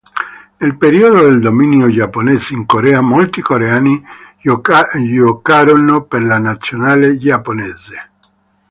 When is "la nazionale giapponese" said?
6.23-8.09